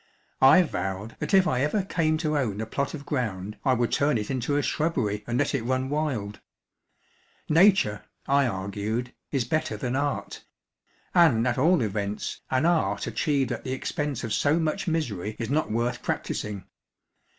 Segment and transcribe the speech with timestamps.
[0.41, 3.91] I vowed that if I ever came to own a plot of ground I would
[3.91, 6.39] turn it into a shrubbery and let it run wild.
[7.47, 10.43] Nature, I argued, is better than art;
[11.13, 15.51] and at all events an art achieved at the expense of so much misery is
[15.51, 16.65] not worth practising.